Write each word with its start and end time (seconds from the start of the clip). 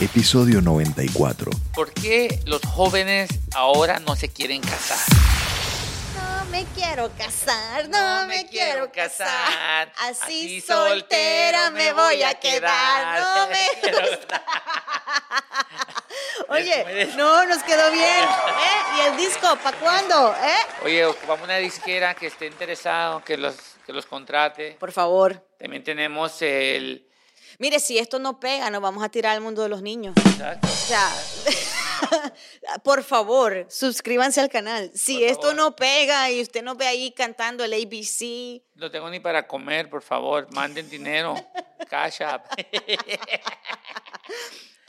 Episodio 0.00 0.62
94. 0.62 1.50
¿Por 1.74 1.92
qué 1.92 2.40
los 2.46 2.62
jóvenes 2.62 3.28
ahora 3.54 3.98
no 3.98 4.16
se 4.16 4.30
quieren 4.30 4.62
casar? 4.62 4.98
No 6.16 6.46
me 6.46 6.64
quiero 6.74 7.10
casar, 7.18 7.86
no, 7.90 8.26
me, 8.26 8.46
quiero 8.46 8.90
casar. 8.90 9.92
Así, 9.98 10.22
Así 10.22 10.60
soltera 10.62 11.70
me 11.70 11.92
voy 11.92 12.22
a 12.22 12.32
quedar. 12.32 13.20
No 13.20 13.48
me 13.48 14.08
gusta. 14.08 14.42
Oye, 16.48 17.10
no, 17.18 17.44
nos 17.44 17.62
quedó 17.62 17.90
bien. 17.92 18.24
¿eh? 18.24 18.96
¿Y 18.96 19.00
el 19.06 19.16
disco? 19.18 19.54
¿Para 19.62 19.76
cuándo? 19.76 20.34
¿Eh? 20.34 20.82
Oye, 20.82 21.04
ocupamos 21.04 21.44
una 21.44 21.58
disquera 21.58 22.14
que 22.14 22.28
esté 22.28 22.46
interesado, 22.46 23.22
que 23.22 23.36
los, 23.36 23.54
que 23.84 23.92
los 23.92 24.06
contrate. 24.06 24.78
Por 24.80 24.92
favor. 24.92 25.46
También 25.58 25.84
tenemos 25.84 26.40
el... 26.40 27.09
Mire, 27.60 27.78
si 27.78 27.98
esto 27.98 28.18
no 28.18 28.40
pega, 28.40 28.70
nos 28.70 28.80
vamos 28.80 29.04
a 29.04 29.10
tirar 29.10 29.34
al 29.36 29.42
mundo 29.42 29.60
de 29.62 29.68
los 29.68 29.82
niños. 29.82 30.14
Exacto. 30.16 30.66
O 30.66 30.70
sea, 30.70 31.12
por 32.82 33.04
favor, 33.04 33.66
suscríbanse 33.68 34.40
al 34.40 34.48
canal. 34.48 34.90
Si 34.94 35.16
Por 35.18 35.22
esto 35.24 35.42
favor. 35.42 35.56
no 35.56 35.76
pega 35.76 36.30
y 36.30 36.40
usted 36.40 36.62
nos 36.62 36.78
ve 36.78 36.86
ahí 36.86 37.12
cantando 37.12 37.62
el 37.62 37.74
ABC, 37.74 38.62
No 38.76 38.90
tengo 38.90 39.10
ni 39.10 39.20
para 39.20 39.46
comer, 39.46 39.90
por 39.90 40.00
favor, 40.00 40.48
manden 40.54 40.88
dinero. 40.88 41.34
Cash 41.90 42.22
App. 42.22 42.46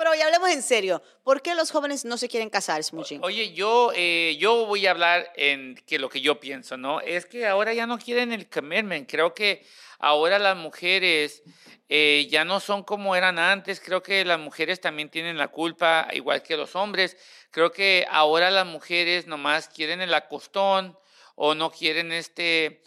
pero 0.02 0.16
ya 0.16 0.26
hablemos 0.26 0.50
en 0.50 0.64
serio. 0.64 1.04
¿Por 1.22 1.44
qué 1.44 1.54
los 1.54 1.70
jóvenes 1.70 2.06
no 2.06 2.18
se 2.18 2.28
quieren 2.28 2.50
casar, 2.50 2.84
Smoochie? 2.84 3.20
Oye, 3.22 3.54
yo, 3.54 3.92
eh, 3.94 4.36
yo 4.40 4.66
voy 4.66 4.88
a 4.88 4.92
hablar 4.92 5.32
en 5.36 5.76
que 5.86 6.00
lo 6.00 6.10
que 6.10 6.22
yo 6.22 6.40
pienso, 6.40 6.76
¿no? 6.76 7.02
Es 7.02 7.28
que 7.28 7.46
ahora 7.46 7.72
ya 7.72 7.86
no 7.86 8.00
quieren 8.00 8.32
el 8.32 8.50
commitment. 8.50 9.08
Creo 9.08 9.36
que 9.36 9.64
ahora 10.00 10.40
las 10.40 10.58
mujeres 10.58 11.44
eh, 11.88 12.28
ya 12.32 12.44
no 12.46 12.60
son 12.60 12.82
como 12.84 13.16
eran 13.16 13.38
antes. 13.38 13.80
Creo 13.80 14.02
que 14.02 14.26
las 14.26 14.40
mujeres 14.40 14.82
también 14.82 15.10
tienen 15.10 15.38
la 15.38 15.50
culpa, 15.50 16.08
igual 16.14 16.42
que 16.42 16.58
los 16.58 16.76
hombres. 16.76 17.16
Creo 17.52 17.72
que 17.72 18.08
ahora 18.10 18.50
las 18.50 18.66
mujeres 18.66 19.28
nomás 19.28 19.70
quieren 19.70 20.02
el 20.02 20.16
acostón 20.16 20.98
o 21.36 21.54
no 21.54 21.70
quieren 21.70 22.12
este... 22.12 22.82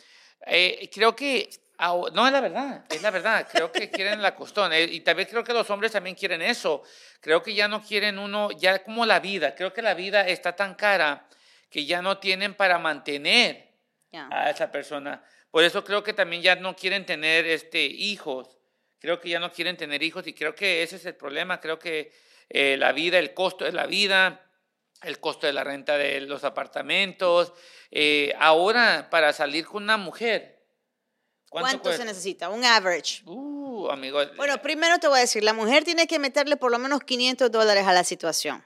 eh, 0.48 0.90
creo 0.92 1.14
que... 1.14 1.48
aho- 1.78 2.10
No, 2.12 2.26
es 2.26 2.32
la 2.32 2.40
verdad, 2.40 2.84
es 2.90 3.02
la 3.02 3.10
verdad. 3.10 3.48
Creo 3.50 3.70
que 3.72 3.90
quieren 3.90 4.18
el 4.20 4.24
acostón. 4.24 4.72
eh, 4.72 4.82
y 4.84 5.00
también 5.00 5.28
creo 5.28 5.44
que 5.44 5.52
los 5.52 5.68
hombres 5.70 5.92
también 5.92 6.16
quieren 6.16 6.42
eso. 6.42 6.82
Creo 7.20 7.42
que 7.42 7.54
ya 7.54 7.68
no 7.68 7.82
quieren 7.82 8.18
uno, 8.18 8.50
ya 8.52 8.82
como 8.82 9.04
la 9.06 9.20
vida. 9.20 9.54
Creo 9.54 9.72
que 9.72 9.82
la 9.82 9.94
vida 9.94 10.26
está 10.26 10.54
tan 10.56 10.74
cara 10.74 11.26
que 11.70 11.84
ya 11.86 12.02
no 12.02 12.18
tienen 12.18 12.54
para 12.54 12.78
mantener 12.78 13.68
a 14.30 14.50
esa 14.50 14.70
persona. 14.70 15.22
Por 15.50 15.64
eso 15.64 15.84
creo 15.84 16.02
que 16.02 16.12
también 16.12 16.42
ya 16.42 16.56
no 16.56 16.74
quieren 16.76 17.04
tener 17.06 17.46
este, 17.46 17.84
hijos. 17.84 18.56
Creo 19.00 19.20
que 19.20 19.28
ya 19.28 19.38
no 19.40 19.52
quieren 19.52 19.76
tener 19.76 20.02
hijos 20.02 20.26
y 20.26 20.32
creo 20.34 20.54
que 20.54 20.82
ese 20.82 20.96
es 20.96 21.06
el 21.06 21.14
problema. 21.16 21.60
Creo 21.60 21.78
que 21.78 22.12
eh, 22.48 22.76
la 22.76 22.92
vida, 22.92 23.18
el 23.18 23.34
costo 23.34 23.64
de 23.64 23.72
la 23.72 23.86
vida, 23.86 24.40
el 25.02 25.18
costo 25.20 25.46
de 25.46 25.52
la 25.52 25.64
renta 25.64 25.98
de 25.98 26.20
los 26.22 26.44
apartamentos. 26.44 27.52
eh, 27.90 28.34
ahora, 28.38 29.08
para 29.10 29.32
salir 29.32 29.66
con 29.66 29.82
una 29.84 29.96
mujer, 29.96 30.53
¿Cuánto, 31.60 31.92
se 31.92 32.04
necesita? 32.04 32.48
Un 32.48 32.64
average. 32.64 33.22
Uh, 33.26 33.88
amigo. 33.90 34.20
Bueno, 34.36 34.60
primero 34.62 34.98
te 34.98 35.08
voy 35.08 35.18
a 35.18 35.20
decir, 35.20 35.42
la 35.44 35.52
mujer 35.52 35.84
tiene 35.84 36.06
que 36.06 36.18
meterle 36.18 36.56
por 36.56 36.70
lo 36.70 36.78
menos 36.78 37.00
500 37.00 37.50
dólares 37.50 37.86
a 37.86 37.92
la 37.92 38.04
situación. 38.04 38.64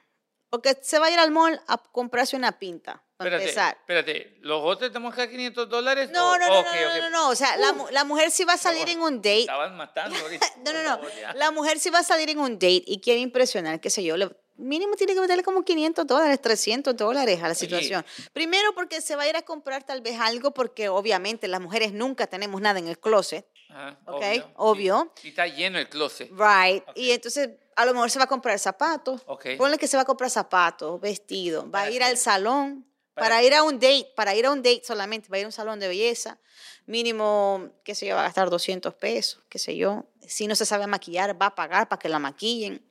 Porque 0.51 0.79
se 0.81 0.99
va 0.99 1.07
a 1.07 1.11
ir 1.11 1.19
al 1.19 1.31
mall 1.31 1.61
a 1.67 1.77
comprarse 1.77 2.35
una 2.35 2.59
pinta, 2.59 3.05
para 3.19 3.29
espérate, 3.29 3.43
empezar. 3.45 3.77
espérate. 3.81 4.39
¿Los 4.41 4.63
otros 4.65 4.91
tenemos 4.91 5.15
que 5.15 5.21
dar 5.21 5.29
500 5.31 5.69
dólares? 5.69 6.11
No, 6.11 6.31
O- 6.33 6.39
no, 6.39 6.49
no, 6.49 6.63
no, 6.63 6.73
no, 6.73 7.01
no, 7.01 7.11
no, 7.11 7.29
O 7.29 7.35
sea, 7.35 7.55
la, 7.59 7.75
mu- 7.75 7.87
la 7.91 8.05
mujer 8.05 8.31
si 8.31 8.45
va 8.45 8.55
a 8.55 8.57
salir 8.57 8.87
favor. 8.89 8.95
en 8.95 9.01
un 9.03 9.17
date. 9.19 9.41
Estaban 9.41 9.77
matando 9.77 10.17
ahorita. 10.19 10.47
No, 10.65 10.73
no, 10.73 10.83
no. 10.83 10.89
favor. 10.97 11.11
La 11.35 11.51
mujer 11.51 11.79
si 11.79 11.91
va 11.91 11.99
a 11.99 12.03
salir 12.03 12.31
en 12.31 12.39
un 12.39 12.55
date 12.55 12.83
y 12.87 12.99
quiere 13.03 13.21
impresionar, 13.21 13.79
qué 13.81 13.91
sé 13.91 14.03
yo, 14.03 14.17
le- 14.17 14.31
mínimo 14.59 14.95
tiene 14.97 15.15
que 15.15 15.21
meterle 15.21 15.43
como 15.43 15.65
500 15.65 16.07
dólares, 16.07 16.41
300 16.43 16.97
dólares 16.97 17.43
a 17.43 17.49
la 17.49 17.55
situación. 17.55 18.05
Primero 18.33 18.75
porque 18.75 19.01
se 19.01 19.17
va 19.17 19.23
a 19.23 19.29
ir 19.29 19.37
a 19.37 19.43
comprar 19.43 19.85
tal 19.85 20.01
vez 20.03 20.19
algo 20.21 20.53
porque 20.53 20.89
obviamente 20.89 21.49
las 21.49 21.61
mujeres 21.61 21.93
nunca 21.93 22.27
tenemos 22.27 22.61
nada 22.61 22.79
en 22.79 22.89
el 22.89 22.99
closet. 22.99 23.47
Ajá, 23.71 23.99
Ok, 24.07 24.23
sí. 24.35 24.43
obvio. 24.57 25.13
Y 25.23 25.29
está 25.29 25.47
lleno 25.47 25.79
el 25.79 25.89
closet. 25.89 26.31
Right. 26.31 26.83
Ok. 26.89 26.97
Y 26.97 27.11
entonces 27.13 27.51
a 27.77 27.85
lo 27.85 27.93
mejor 27.93 28.11
se 28.11 28.19
va 28.19 28.25
a 28.25 28.29
comprar 28.29 28.59
zapatos. 28.59 29.23
Ok. 29.27 29.47
Ponle 29.57 29.79
que 29.79 29.87
se 29.87 29.97
va 29.97 30.03
a 30.03 30.07
comprar 30.07 30.31
zapatos, 30.31 31.01
vestido. 31.01 31.63
Va 31.63 31.81
a 31.81 31.83
¿Para 31.85 31.91
ir 31.91 32.03
al 32.03 32.17
salón. 32.17 32.85
¿Para 33.19 33.37
Para, 33.37 33.43
ir 33.43 33.55
a 33.55 33.63
un 33.63 33.79
date, 33.79 34.11
para 34.15 34.35
ir 34.35 34.47
a 34.47 34.51
un 34.51 34.63
date 34.63 34.83
solamente, 34.85 35.29
va 35.29 35.37
a 35.37 35.41
ir 35.41 35.45
a 35.45 35.49
un 35.49 35.53
salón 35.53 35.81
de 35.81 35.89
belleza. 35.89 36.39
Mínimo, 36.87 37.71
qué 37.85 37.95
sé 37.95 38.07
yo, 38.07 38.15
va 38.15 38.23
a 38.23 38.25
gastar 38.25 38.49
200 38.49 38.95
pesos, 38.95 39.43
qué 39.49 39.59
sé 39.59 39.77
yo. 39.77 40.07
Si 40.27 40.47
no 40.47 40.55
se 40.55 40.65
sabe 40.65 40.87
maquillar, 40.87 41.41
va 41.41 41.47
a 41.47 41.55
pagar 41.55 41.89
para 41.89 41.99
que 41.99 42.09
la 42.09 42.19
maquillen. 42.19 42.83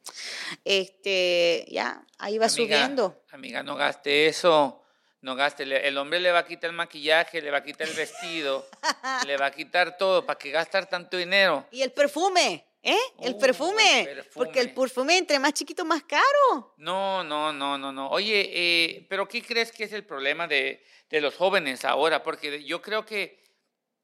Este, 0.63 1.65
ya, 1.69 2.05
ahí 2.19 2.37
va 2.37 2.45
Amiga, 2.45 2.49
subiendo. 2.49 3.23
Amiga, 3.31 3.63
no 3.63 3.75
gaste 3.75 4.27
eso. 4.27 4.83
No 5.21 5.35
gaste. 5.35 5.63
El 5.63 5.97
hombre 5.97 6.19
le 6.19 6.31
va 6.31 6.39
a 6.39 6.45
quitar 6.45 6.69
el 6.69 6.75
maquillaje, 6.75 7.41
le 7.41 7.49
va 7.49 7.57
a 7.57 7.63
quitar 7.63 7.87
el 7.87 7.95
vestido, 7.95 8.67
le 9.25 9.35
va 9.37 9.47
a 9.47 9.51
quitar 9.51 9.97
todo. 9.97 10.25
¿Para 10.25 10.37
qué 10.37 10.51
gastar 10.51 10.87
tanto 10.87 11.17
dinero? 11.17 11.65
Y 11.71 11.81
el 11.81 11.91
perfume, 11.91 12.66
¿eh? 12.83 12.97
El 13.21 13.33
Uh, 13.33 13.39
perfume. 13.39 14.01
el 14.01 14.23
Porque 14.33 14.59
el 14.59 14.67
perfume. 14.67 14.87
perfume 14.87 15.17
entre 15.17 15.39
más 15.39 15.53
chiquito, 15.53 15.83
más 15.85 16.03
caro. 16.03 16.73
No, 16.77 17.23
no, 17.23 17.51
no, 17.53 17.77
no, 17.77 17.91
no. 17.91 18.09
Oye, 18.09 18.49
eh, 18.53 19.05
pero 19.09 19.27
¿qué 19.27 19.41
crees 19.41 19.71
que 19.71 19.83
es 19.85 19.93
el 19.93 20.05
problema 20.05 20.47
de, 20.47 20.83
de 21.09 21.21
los 21.21 21.35
jóvenes 21.35 21.83
ahora? 21.85 22.23
Porque 22.23 22.63
yo 22.63 22.81
creo 22.81 23.05
que... 23.05 23.43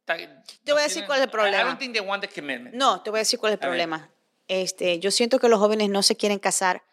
ta- 0.05 0.17
Te 0.63 0.71
voy 0.73 0.81
a 0.81 0.83
decir 0.85 1.05
cuál 1.05 1.19
es 1.19 1.23
el 1.23 1.29
I- 1.29 1.31
I 1.31 1.31
problema. 1.31 1.63
don't 1.63 1.79
think 1.79 1.93
they 1.93 2.01
want 2.05 2.21
the 2.23 2.29
commitment. 2.29 2.75
No, 2.75 3.01
te 3.01 3.09
voy 3.09 3.19
a 3.19 3.21
decir 3.21 3.39
cuál 3.39 3.53
es 3.53 3.59
el 3.59 3.65
A 3.65 3.69
ver. 3.69 3.77
problema. 3.79 4.09
Este, 4.47 4.99
yo 4.99 5.09
siento 5.11 5.39
que 5.39 5.47
los 5.47 5.59
jóvenes 5.59 5.89
no 5.89 6.03
se 6.03 6.17
quieren 6.17 6.39
casar 6.39 6.83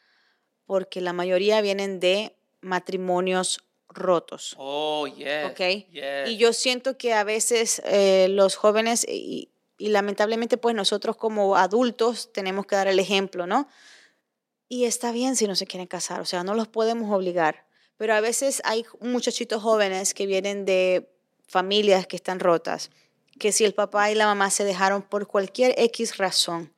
porque 0.67 1.01
la 1.01 1.13
mayoría 1.13 1.61
vienen 1.61 1.99
de 1.99 2.37
matrimonios 2.61 3.65
rotos. 3.89 4.55
Oh, 4.57 5.07
yes. 5.09 5.47
¿Ok? 5.51 5.59
yes. 5.91 6.29
Y 6.29 6.37
yo 6.37 6.53
siento 6.53 6.97
que 6.97 7.13
a 7.13 7.25
veces 7.25 7.83
eh, 7.85 8.29
los 8.31 8.55
jóvenes, 8.55 9.05
y, 9.09 9.50
y 9.81 9.89
lamentablemente 9.89 10.59
pues 10.59 10.75
nosotros 10.75 11.17
como 11.17 11.57
adultos 11.57 12.31
tenemos 12.35 12.67
que 12.67 12.77
dar 12.77 12.87
el 12.87 12.99
ejemplo, 12.99 13.47
¿no? 13.47 13.67
Y 14.69 14.85
está 14.85 15.11
bien 15.11 15.37
si 15.37 15.47
no 15.47 15.57
se 15.57 15.67
quieren 15.67 15.89
casar, 15.89 16.21
o 16.21 16.27
sea, 16.27 16.45
no 16.45 16.55
los 16.55 16.69
podemos 16.69 17.11
obligar. 17.11 17.67
Pero 17.97 18.15
a 18.15 18.21
veces 18.21 18.61
hay 18.65 18.85
muchachitos 19.01 19.63
jóvenes 19.63 20.13
que 20.13 20.27
vienen 20.27 20.67
de 20.67 21.11
familias 21.49 22.07
que 22.07 22.17
están 22.17 22.41
rotas, 22.41 22.91
que 23.39 23.53
si 23.53 23.65
el 23.65 23.73
papá 23.73 24.11
y 24.11 24.15
la 24.15 24.27
mamá 24.27 24.51
se 24.51 24.65
dejaron 24.65 25.01
por 25.01 25.27
cualquier 25.27 25.75
X 25.79 26.19
razón, 26.19 26.75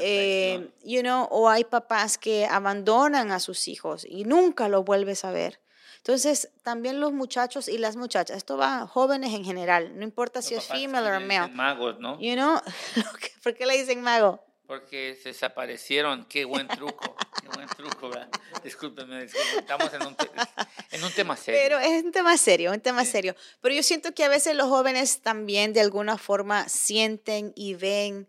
eh, 0.00 0.70
you 0.82 1.02
know, 1.02 1.28
o 1.30 1.50
hay 1.50 1.64
papás 1.64 2.16
que 2.16 2.46
abandonan 2.46 3.32
a 3.32 3.40
sus 3.40 3.68
hijos 3.68 4.06
y 4.08 4.24
nunca 4.24 4.68
los 4.70 4.84
vuelves 4.84 5.26
a 5.26 5.30
ver. 5.30 5.60
Entonces, 6.00 6.48
también 6.62 6.98
los 6.98 7.12
muchachos 7.12 7.68
y 7.68 7.76
las 7.78 7.96
muchachas, 7.96 8.36
esto 8.38 8.56
va 8.56 8.82
a 8.82 8.86
jóvenes 8.86 9.34
en 9.34 9.44
general, 9.44 9.98
no 9.98 10.02
importa 10.04 10.40
si 10.42 10.54
Los 10.54 10.64
es 10.64 10.70
female 10.70 11.06
o 11.06 11.18
le 11.20 11.26
male. 11.26 11.52
magos, 11.52 11.98
¿no? 12.00 12.18
You 12.20 12.34
know, 12.34 12.58
¿por 13.42 13.54
qué 13.54 13.66
le 13.66 13.76
dicen 13.78 14.00
mago? 14.00 14.42
Porque 14.66 15.18
se 15.20 15.30
desaparecieron. 15.30 16.24
Qué 16.26 16.44
buen 16.44 16.68
truco. 16.68 17.16
Qué 17.42 17.48
buen 17.48 17.66
truco, 17.68 18.08
¿verdad? 18.08 18.28
Discúlpeme. 18.62 19.24
Estamos 19.24 19.92
en 19.92 20.02
un, 20.06 20.16
en 20.92 21.02
un 21.04 21.10
tema 21.12 21.36
serio. 21.36 21.60
Pero 21.60 21.78
es 21.80 22.04
un 22.04 22.12
tema 22.12 22.36
serio, 22.38 22.70
un 22.70 22.80
tema 22.80 23.04
Sí. 23.04 23.10
serio. 23.10 23.34
Pero 23.60 23.74
yo 23.74 23.82
siento 23.82 24.14
que 24.14 24.22
a 24.22 24.28
veces 24.28 24.54
los 24.54 24.68
jóvenes 24.68 25.22
también 25.22 25.72
de 25.72 25.80
alguna 25.80 26.18
forma 26.18 26.68
sienten 26.68 27.52
y 27.56 27.74
ven 27.74 28.28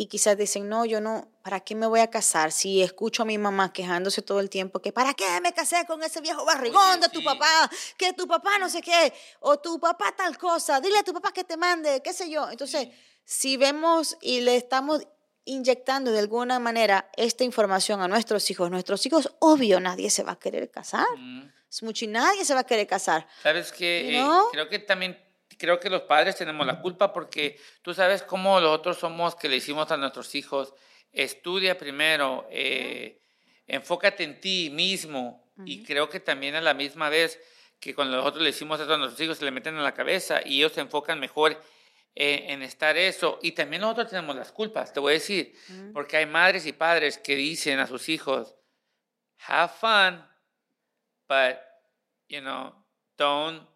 y 0.00 0.06
quizás 0.06 0.36
dicen, 0.38 0.66
no, 0.68 0.86
yo 0.86 0.98
no, 1.00 1.28
¿para 1.42 1.60
qué 1.60 1.74
me 1.74 1.86
voy 1.86 2.00
a 2.00 2.08
casar? 2.08 2.52
Si 2.52 2.80
escucho 2.82 3.22
a 3.22 3.26
mi 3.26 3.36
mamá 3.36 3.70
quejándose 3.72 4.22
todo 4.22 4.40
el 4.40 4.48
tiempo 4.48 4.80
que, 4.80 4.92
¿para 4.92 5.12
qué 5.12 5.24
me 5.42 5.52
casé 5.52 5.84
con 5.86 6.02
ese 6.02 6.22
viejo 6.22 6.42
barrigón 6.46 6.82
Oye, 6.92 7.00
de 7.02 7.08
tu 7.10 7.18
sí. 7.18 7.24
papá? 7.24 7.70
Que 7.98 8.14
tu 8.14 8.26
papá 8.26 8.56
no 8.58 8.70
sé 8.70 8.80
qué, 8.80 9.12
o 9.40 9.58
tu 9.58 9.78
papá 9.78 10.14
tal 10.16 10.38
cosa, 10.38 10.80
dile 10.80 10.98
a 10.98 11.02
tu 11.02 11.12
papá 11.12 11.32
que 11.32 11.44
te 11.44 11.58
mande, 11.58 12.00
qué 12.02 12.12
sé 12.14 12.30
yo. 12.30 12.48
Entonces, 12.50 12.84
Sí. 12.88 12.92
si 13.24 13.56
vemos 13.58 14.16
y 14.22 14.40
le 14.40 14.56
estamos 14.56 15.02
inyectando 15.44 16.12
de 16.12 16.18
alguna 16.20 16.58
manera 16.58 17.10
esta 17.16 17.44
información 17.44 18.00
a 18.00 18.08
nuestros 18.08 18.50
hijos, 18.50 18.70
nuestros 18.70 19.04
hijos, 19.04 19.34
obvio, 19.40 19.80
nadie 19.80 20.08
se 20.08 20.22
va 20.22 20.32
a 20.32 20.38
querer 20.38 20.70
casar. 20.70 21.06
Mm. 21.18 21.50
Es 21.68 21.82
mucho 21.82 22.04
y 22.06 22.08
nadie 22.08 22.44
se 22.44 22.54
va 22.54 22.60
a 22.60 22.64
querer 22.64 22.86
casar. 22.86 23.26
¿Sabes 23.42 23.70
qué? 23.72 24.18
Eh, 24.18 24.26
creo 24.52 24.68
que 24.68 24.78
también, 24.78 25.18
creo 25.60 25.78
que 25.78 25.90
los 25.90 26.02
padres 26.02 26.36
tenemos 26.36 26.66
la 26.66 26.80
culpa 26.80 27.12
porque 27.12 27.60
tú 27.82 27.92
sabes 27.92 28.22
cómo 28.22 28.58
nosotros 28.60 28.98
somos 28.98 29.34
que 29.34 29.48
le 29.48 29.56
hicimos 29.56 29.90
a 29.90 29.98
nuestros 29.98 30.34
hijos, 30.34 30.72
estudia 31.12 31.76
primero, 31.76 32.48
eh, 32.50 33.20
enfócate 33.66 34.24
en 34.24 34.40
ti 34.40 34.70
mismo. 34.72 35.46
Y 35.66 35.84
creo 35.84 36.08
que 36.08 36.20
también 36.20 36.54
a 36.54 36.62
la 36.62 36.72
misma 36.72 37.10
vez 37.10 37.38
que 37.78 37.94
cuando 37.94 38.16
nosotros 38.16 38.42
le 38.42 38.48
hicimos 38.48 38.80
eso 38.80 38.94
a 38.94 38.96
nuestros 38.96 39.20
hijos 39.20 39.36
se 39.36 39.44
le 39.44 39.50
meten 39.50 39.76
en 39.76 39.82
la 39.82 39.92
cabeza 39.92 40.40
y 40.42 40.56
ellos 40.56 40.72
se 40.72 40.80
enfocan 40.80 41.20
mejor 41.20 41.60
eh, 42.14 42.46
en 42.48 42.62
estar 42.62 42.96
eso. 42.96 43.38
Y 43.42 43.52
también 43.52 43.82
nosotros 43.82 44.08
tenemos 44.08 44.34
las 44.34 44.52
culpas, 44.52 44.94
te 44.94 45.00
voy 45.00 45.10
a 45.10 45.14
decir, 45.14 45.54
porque 45.92 46.16
hay 46.16 46.24
madres 46.24 46.64
y 46.64 46.72
padres 46.72 47.18
que 47.18 47.36
dicen 47.36 47.78
a 47.78 47.86
sus 47.86 48.08
hijos, 48.08 48.56
have 49.46 49.70
fun, 49.78 50.26
but, 51.28 51.58
you 52.28 52.40
know, 52.40 52.74
don't, 53.18 53.68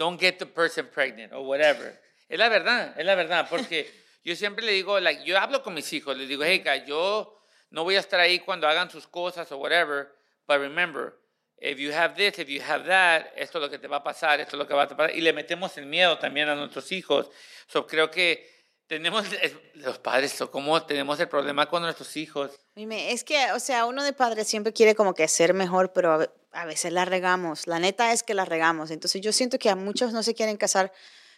don't 0.00 0.18
get 0.18 0.38
the 0.38 0.46
person 0.46 0.88
pregnant 0.90 1.30
or 1.32 1.46
whatever. 1.46 2.00
Es 2.26 2.38
la 2.38 2.48
verdad, 2.48 2.98
es 2.98 3.04
la 3.04 3.14
verdad, 3.14 3.46
porque 3.50 3.86
yo 4.24 4.34
siempre 4.34 4.64
le 4.64 4.72
digo, 4.72 4.98
like, 4.98 5.22
yo 5.24 5.38
hablo 5.38 5.62
con 5.62 5.74
mis 5.74 5.92
hijos, 5.92 6.16
les 6.16 6.26
digo, 6.26 6.42
hey, 6.42 6.62
guys, 6.64 6.86
yo 6.86 7.38
no 7.70 7.84
voy 7.84 7.96
a 7.96 8.00
estar 8.00 8.18
ahí 8.18 8.38
cuando 8.38 8.66
hagan 8.66 8.90
sus 8.90 9.06
cosas 9.06 9.52
o 9.52 9.58
whatever, 9.58 10.08
but 10.46 10.58
remember, 10.58 11.18
if 11.58 11.78
you 11.78 11.92
have 11.92 12.14
this, 12.14 12.38
if 12.38 12.48
you 12.48 12.62
have 12.62 12.86
that, 12.86 13.26
esto 13.36 13.58
es 13.58 13.62
lo 13.62 13.70
que 13.70 13.78
te 13.78 13.88
va 13.88 13.98
a 13.98 14.02
pasar, 14.02 14.40
esto 14.40 14.56
es 14.56 14.58
lo 14.58 14.66
que 14.66 14.72
va 14.72 14.84
a 14.84 14.88
pasar. 14.88 15.14
Y 15.14 15.20
le 15.20 15.34
metemos 15.34 15.76
el 15.76 15.84
miedo 15.84 16.18
también 16.18 16.48
a 16.48 16.54
nuestros 16.54 16.90
hijos. 16.92 17.28
So, 17.66 17.86
creo 17.86 18.10
que 18.10 18.48
tenemos, 18.86 19.26
los 19.74 19.98
padres, 19.98 20.32
so, 20.32 20.50
¿cómo 20.50 20.82
tenemos 20.86 21.20
el 21.20 21.28
problema 21.28 21.68
con 21.68 21.82
nuestros 21.82 22.16
hijos? 22.16 22.52
Dime, 22.74 23.12
es 23.12 23.22
que, 23.22 23.52
o 23.52 23.60
sea, 23.60 23.84
uno 23.84 24.02
de 24.02 24.14
padres 24.14 24.48
siempre 24.48 24.72
quiere 24.72 24.94
como 24.94 25.12
que 25.12 25.28
ser 25.28 25.52
mejor, 25.52 25.92
pero 25.92 26.32
a 26.52 26.58
ve- 26.58 26.62
a 26.62 26.64
veces 26.66 26.92
la 26.92 27.04
regamos. 27.04 27.66
La 27.66 27.78
neta 27.78 28.12
es 28.12 28.22
que 28.22 28.34
la 28.34 28.44
regamos. 28.44 28.90
Entonces 28.90 29.20
yo 29.20 29.32
siento 29.32 29.58
que 29.58 29.70
a 29.70 29.76
muchos 29.76 30.12
no 30.12 30.22
se 30.22 30.34
quieren 30.34 30.56
casar, 30.56 30.92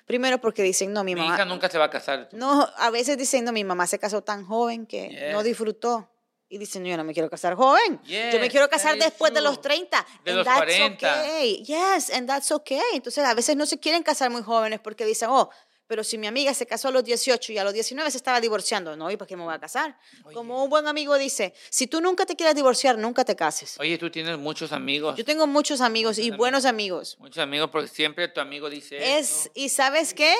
primero 0.06 0.40
porque 0.40 0.62
dicen, 0.62 0.92
no, 0.92 1.04
mi 1.04 1.14
Mi 1.14 1.20
mamá... 1.20 1.34
hija 1.34 1.44
nunca 1.44 1.68
se 1.68 1.78
va 1.78 1.86
a 1.86 1.90
casar. 1.90 2.28
No, 2.32 2.68
a 2.76 2.90
veces 2.90 3.16
dicen, 3.18 3.44
no, 3.44 3.52
mi 3.52 3.64
mamá 3.64 3.86
se 3.86 3.98
casó 3.98 4.22
tan 4.22 4.44
joven 4.44 4.86
que 4.86 5.30
no 5.32 5.38
Yes. 5.38 5.44
disfrutó. 5.44 6.08
Y 6.48 6.58
dicen, 6.58 6.84
yo 6.84 6.94
no 6.98 7.04
me 7.04 7.14
quiero 7.14 7.30
casar 7.30 7.54
joven. 7.54 7.98
yo 8.04 8.38
me 8.38 8.40
Yes, 8.42 8.50
quiero 8.50 8.68
casar 8.68 8.98
después 8.98 9.32
de 9.32 9.40
true. 9.40 9.48
los 9.48 9.62
30. 9.62 10.04
De 10.22 10.32
and 10.32 10.36
los 10.38 10.44
that's 10.46 10.58
40. 10.76 10.94
okay. 11.22 11.62
Yes, 11.64 12.10
and 12.10 12.28
that's 12.28 12.52
okay. 12.52 12.82
Entonces, 12.92 13.24
a 13.24 13.32
veces 13.32 13.56
no 13.56 13.64
se 13.64 13.78
quieren 13.80 14.02
casar 14.02 14.28
muy 14.30 14.42
jóvenes 14.42 14.78
porque 14.80 15.06
dicen, 15.06 15.30
oh, 15.30 15.48
pero 15.92 16.02
si 16.04 16.16
mi 16.16 16.26
amiga 16.26 16.54
se 16.54 16.64
casó 16.64 16.88
a 16.88 16.90
los 16.90 17.04
18 17.04 17.52
y 17.52 17.58
a 17.58 17.64
los 17.64 17.74
19 17.74 18.10
se 18.10 18.16
estaba 18.16 18.40
divorciando, 18.40 18.96
no, 18.96 19.10
¿y 19.10 19.18
para 19.18 19.26
qué 19.28 19.36
me 19.36 19.42
voy 19.44 19.52
a 19.52 19.58
casar? 19.58 19.94
Como 20.32 20.64
un 20.64 20.70
buen 20.70 20.86
amigo 20.86 21.18
dice, 21.18 21.52
si 21.68 21.86
tú 21.86 22.00
nunca 22.00 22.24
te 22.24 22.34
quieres 22.34 22.54
divorciar, 22.54 22.96
nunca 22.96 23.26
te 23.26 23.36
cases. 23.36 23.78
Oye, 23.78 23.98
tú 23.98 24.08
tienes 24.08 24.38
muchos 24.38 24.72
amigos. 24.72 25.18
Yo 25.18 25.24
tengo 25.26 25.46
muchos 25.46 25.82
amigos 25.82 26.16
y 26.16 26.22
amigos. 26.22 26.38
buenos 26.38 26.64
amigos. 26.64 27.18
Muchos 27.20 27.42
amigos, 27.42 27.68
porque 27.70 27.88
siempre 27.88 28.26
tu 28.28 28.40
amigo 28.40 28.70
dice 28.70 29.18
Es, 29.18 29.30
esto. 29.48 29.50
y 29.54 29.68
sabes 29.68 30.14
qué? 30.14 30.34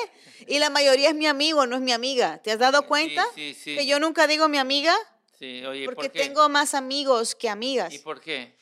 Y 0.47 0.57
la 0.57 0.71
mayoría 0.71 1.09
es 1.09 1.15
mi 1.15 1.27
amigo, 1.27 1.67
no 1.67 1.75
es 1.75 1.83
mi 1.83 1.91
amiga. 1.91 2.39
¿Te 2.41 2.51
has 2.51 2.57
dado 2.57 2.87
cuenta? 2.87 3.23
sí, 3.35 3.53
sí. 3.53 3.75
Que 3.75 3.85
yo 3.85 3.99
nunca 3.99 4.25
digo 4.25 4.49
mi 4.49 4.57
amiga 4.57 4.95
Sí, 5.37 5.63
oye, 5.67 5.85
porque 5.85 6.09
¿por 6.09 6.11
qué? 6.13 6.19
tengo 6.23 6.49
más 6.49 6.73
amigos 6.73 7.35
que 7.35 7.47
amigas. 7.47 7.93
¿Y 7.93 7.99
por 7.99 8.21
qué? 8.21 8.55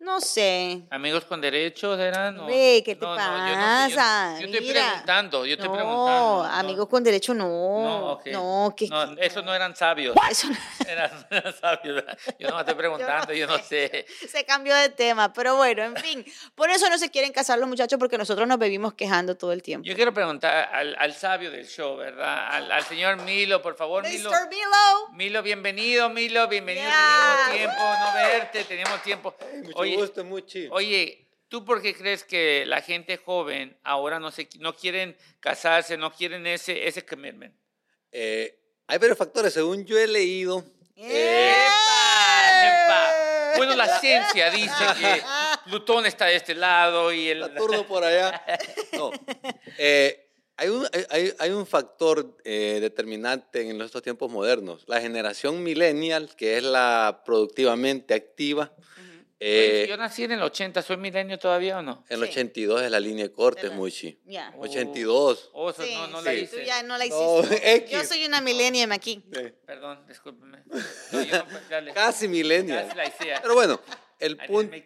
No 0.00 0.20
sé. 0.20 0.82
¿Amigos 0.90 1.24
con 1.24 1.40
derechos 1.40 1.98
eran? 1.98 2.38
o- 2.40 2.46
Ve, 2.46 2.82
¿qué 2.84 2.94
te 2.94 3.06
No, 3.06 3.16
no, 3.16 3.48
yo 3.48 3.56
no 3.56 3.88
yo- 3.88 3.96
pasa? 3.96 4.38
Yo, 4.40 4.46
estoy 4.48 4.60
Mira. 4.60 4.86
preguntando, 4.90 5.46
yo 5.46 5.52
estoy 5.54 5.68
no, 5.68 5.74
preguntando. 5.74 6.42
no. 6.42 6.44
amigos 6.44 6.88
con 6.88 7.02
derecho 7.04 7.32
no. 7.32 7.46
No, 7.46 8.12
ok. 8.12 8.26
No, 8.26 8.74
que 8.76 8.88
No, 8.88 9.02
esos 9.18 9.42
no 9.44 9.54
eran 9.54 9.74
sabios. 9.74 10.14
eso 10.30 10.48
no- 10.48 10.56
Eran, 10.88 11.26
eran 11.30 11.54
sabios. 11.54 12.04
Yo 12.38 12.48
no 12.48 12.54
me 12.56 12.60
estoy 12.60 12.74
preguntando, 13.28 13.32
yo 13.32 13.46
no 13.46 13.56
sé. 13.58 14.04
se 14.28 14.44
cambió 14.44 14.74
de 14.74 14.90
tema, 14.90 15.32
pero 15.32 15.56
bueno, 15.56 15.82
en 15.84 15.96
fin. 15.96 16.24
Por 16.54 16.68
eso 16.70 16.90
no 16.90 16.98
se 16.98 17.10
quieren 17.10 17.32
casar 17.32 17.58
los 17.58 17.68
muchachos 17.68 17.98
porque 17.98 18.18
nosotros 18.18 18.46
nos 18.46 18.58
vivimos 18.58 18.92
quejando 18.94 19.36
todo 19.38 19.52
el 19.52 19.62
tiempo. 19.62 19.86
Yo 19.86 19.94
quiero 19.94 20.12
preguntar 20.12 20.68
al, 20.74 20.96
al 20.98 21.14
sabio 21.14 21.50
del 21.50 21.66
show, 21.66 21.96
¿verdad? 21.96 22.48
Al, 22.50 22.70
al 22.72 22.82
señor 22.84 23.22
Milo, 23.22 23.62
por 23.62 23.74
favor, 23.74 24.02
Milo. 24.06 24.28
Mr. 24.30 24.48
Milo. 24.50 25.12
Milo, 25.14 25.42
bienvenido, 25.42 26.10
Milo, 26.10 26.46
bienvenido. 26.48 26.88
Ya. 26.88 27.46
Teníamos 27.48 27.56
tiempo 27.56 27.82
no 28.04 28.14
verte, 28.14 28.64
teníamos 28.64 29.02
tiempo. 29.02 29.34
Oye, 29.84 29.96
gusto, 29.96 30.24
Muchi. 30.24 30.68
Oye, 30.70 31.28
¿tú 31.48 31.64
por 31.64 31.80
qué 31.82 31.94
crees 31.94 32.24
que 32.24 32.64
la 32.66 32.80
gente 32.82 33.16
joven 33.16 33.76
ahora 33.82 34.18
no, 34.18 34.30
se, 34.30 34.48
no 34.58 34.74
quieren 34.76 35.16
casarse, 35.40 35.96
no 35.96 36.12
quieren 36.12 36.46
ese, 36.46 36.86
ese 36.86 37.04
commitment? 37.04 37.54
Eh, 38.12 38.58
hay 38.86 38.98
varios 38.98 39.16
factores, 39.18 39.52
según 39.52 39.84
yo 39.84 39.98
he 39.98 40.06
leído. 40.06 40.64
eh, 40.96 41.54
¡Epa! 41.56 42.66
¡Epa! 42.66 43.56
Bueno, 43.56 43.76
la 43.76 43.98
ciencia 44.00 44.50
dice 44.50 44.84
que 45.00 45.22
Plutón 45.70 46.06
está 46.06 46.26
de 46.26 46.36
este 46.36 46.54
lado 46.54 47.12
y 47.12 47.28
el... 47.28 47.40
Saturno 47.42 47.86
por 47.86 48.02
allá. 48.04 48.42
No. 48.92 49.10
Eh, 49.78 50.28
hay, 50.56 50.68
un, 50.68 50.86
hay- 51.10 51.32
hay, 51.38 51.50
un 51.50 51.66
factor 51.66 52.36
eh, 52.44 52.78
determinante 52.80 53.68
en 53.68 53.80
estos 53.80 54.02
tiempos 54.02 54.30
modernos. 54.30 54.84
La 54.88 55.00
generación 55.00 55.62
millennial, 55.62 56.34
que 56.36 56.56
es 56.58 56.62
la 56.64 57.22
productivamente 57.24 58.14
activa, 58.14 58.72
Oye, 58.76 59.13
eh, 59.46 59.86
yo 59.88 59.96
nací 59.96 60.24
en 60.24 60.32
el 60.32 60.42
80, 60.42 60.82
¿soy 60.82 60.96
milenio 60.96 61.38
todavía 61.38 61.78
o 61.78 61.82
no? 61.82 62.04
el 62.08 62.18
Sí. 62.18 62.24
82 62.30 62.82
es 62.82 62.90
la 62.90 63.00
línea 63.00 63.24
de 63.24 63.32
cortes, 63.32 63.72
Muchi. 63.72 64.18
Ya. 64.24 64.54
82. 64.58 65.50
Oh, 65.52 65.70
eso 65.70 65.82
Sí, 65.82 65.94
no, 65.94 66.06
no 66.08 66.18
sí, 66.20 66.24
la 66.24 66.32
tú 66.32 66.38
hice. 66.38 66.64
ya 66.64 66.82
no 66.82 66.96
la 66.98 67.04
No, 67.06 67.40
hiciste. 67.40 67.74
X. 67.76 67.90
Yo 67.90 68.04
soy 68.04 68.24
una 68.26 68.40
millennium 68.40 68.92
aquí. 68.92 69.24
Perdón, 69.66 70.04
discúlpeme. 70.08 70.58
No, 71.12 71.22
yo 71.22 71.38
no, 71.38 71.46
pues. 71.48 71.94
Casi 71.94 72.28
millennial. 72.28 72.84
Casi 72.86 72.96
la 72.96 73.04
hice. 73.06 73.34
Pero 73.42 73.54
bueno, 73.54 73.80
el 74.18 74.36
punto... 74.36 74.76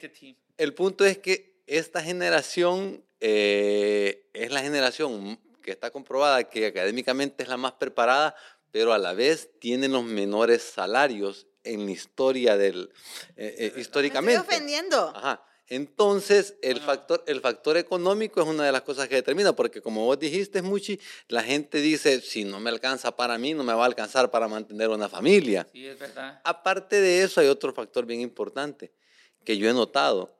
El 0.56 0.74
punto 0.74 1.04
es 1.04 1.18
que 1.18 1.60
esta 1.66 2.02
generación 2.02 3.04
eh, 3.20 4.28
es 4.32 4.50
la 4.52 4.60
generación 4.62 5.38
que 5.62 5.70
está 5.72 5.90
comprobada 5.90 6.44
que 6.44 6.66
académicamente 6.66 7.42
es 7.42 7.48
la 7.48 7.56
más 7.56 7.72
preparada, 7.72 8.34
pero 8.70 8.92
a 8.92 8.98
la 8.98 9.12
vez 9.12 9.50
tiene 9.60 9.88
los 9.88 10.02
menores 10.04 10.62
salarios 10.62 11.46
en 11.72 11.86
la 11.86 11.92
historia 11.92 12.56
del 12.56 12.90
eh, 13.36 13.54
eh, 13.58 13.72
Me 13.74 13.80
históricamente. 13.80 14.40
estoy 14.40 14.56
ofendiendo. 14.56 15.12
Ajá. 15.14 15.44
Entonces, 15.70 16.54
el, 16.62 16.74
Bueno. 16.74 16.86
factor, 16.86 17.24
el 17.26 17.40
factor 17.42 17.76
económico 17.76 18.40
es 18.40 18.46
una 18.46 18.64
de 18.64 18.72
las 18.72 18.80
cosas 18.82 19.06
que 19.06 19.16
determina, 19.16 19.54
porque 19.54 19.82
como 19.82 20.06
vos 20.06 20.18
dijiste, 20.18 20.62
Muchi, 20.62 20.98
la 21.28 21.42
gente 21.42 21.78
dice, 21.78 22.22
si 22.22 22.44
no 22.44 22.58
me 22.58 22.70
alcanza 22.70 23.14
para 23.14 23.36
mí, 23.36 23.52
no 23.52 23.64
me 23.64 23.74
va 23.74 23.82
a 23.82 23.86
alcanzar 23.86 24.30
para 24.30 24.48
mantener 24.48 24.88
una 24.88 25.10
familia. 25.10 25.66
Sí, 25.70 25.86
es 25.86 25.98
verdad. 25.98 26.40
Aparte 26.44 27.00
de 27.02 27.22
eso, 27.22 27.40
hay 27.42 27.48
otro 27.48 27.74
factor 27.74 28.06
bien 28.06 28.22
importante 28.22 28.92
que 29.44 29.58
yo 29.58 29.68
he 29.68 29.74
notado, 29.74 30.34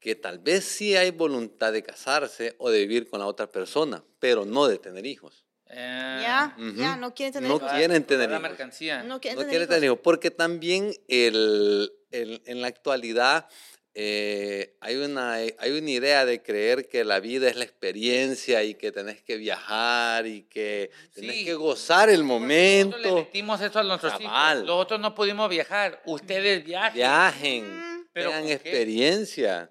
que 0.00 0.16
tal 0.16 0.38
vez 0.40 0.64
sí 0.64 0.96
hay 0.96 1.12
voluntad 1.12 1.72
de 1.72 1.82
casarse 1.82 2.56
o 2.58 2.70
de 2.70 2.80
vivir 2.80 3.08
con 3.08 3.20
la 3.20 3.26
otra 3.26 3.46
persona, 3.50 4.04
pero 4.18 4.44
no 4.44 4.66
de 4.66 4.78
tener 4.78 5.06
hijos. 5.06 5.43
Eh, 5.70 6.18
Ya, 6.22 6.54
Ujú. 6.58 6.74
ya, 6.76 6.96
no 6.96 7.14
quieren 7.14 7.32
tener 7.32 7.48
No 7.48 7.56
hijos. 7.56 7.72
quieren 7.72 8.04
tener 8.04 8.28
la 8.30 8.36
hijos. 8.36 8.48
mercancía. 8.48 9.02
No 9.02 9.20
quieren 9.20 9.36
No 9.36 9.40
tener 9.42 9.50
quieren 9.50 9.62
hijos. 9.64 9.74
tener 9.74 9.84
hijos, 9.88 9.98
porque 10.02 10.30
también 10.30 10.94
el, 11.08 11.92
el- 12.10 12.42
en 12.46 12.60
la 12.60 12.68
actualidad 12.68 13.48
eh, 13.96 14.76
hay, 14.80 14.96
una, 14.96 15.34
hay 15.34 15.70
una 15.70 15.88
idea 15.90 16.24
de 16.26 16.42
creer 16.42 16.88
que 16.88 17.04
la 17.04 17.20
vida 17.20 17.48
es 17.48 17.54
la 17.54 17.62
experiencia 17.62 18.64
y 18.64 18.74
que 18.74 18.90
tenés 18.90 19.22
que 19.22 19.36
viajar 19.36 20.26
y 20.26 20.42
que 20.42 20.90
tenés 21.14 21.36
Sí. 21.36 21.44
que 21.44 21.54
gozar 21.54 22.08
el 22.08 22.26
Nosotros 22.26 22.40
le 22.40 22.46
momento. 22.90 23.14
metimos 23.14 23.60
eso 23.60 23.78
a 23.78 23.82
nuestros 23.84 24.12
Cabal. 24.14 24.56
hijos. 24.58 24.66
Nosotros 24.66 24.98
no 25.00 25.14
pudimos 25.14 25.48
viajar. 25.48 26.02
Ustedes 26.06 26.64
viajen. 26.64 26.94
Viajen, 26.94 28.08
¿Pero 28.12 28.30
tengan 28.30 28.48
experiencia. 28.48 29.70